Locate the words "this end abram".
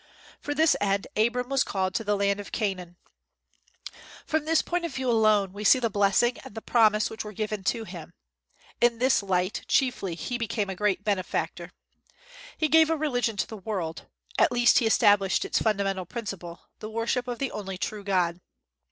0.55-1.47